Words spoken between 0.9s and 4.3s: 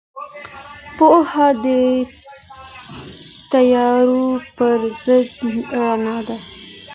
پوهه د تیارو